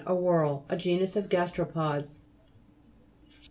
A 0.07 0.15
whorl. 0.15 0.65
A 0.67 0.75
genus 0.77 1.15
of 1.15 1.29
gasteropods. 1.29 2.21